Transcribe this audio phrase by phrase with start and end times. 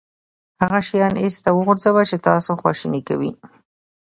[0.61, 3.31] هغه شیان ایسته وغورځوه چې تاسو خواشینی کوي.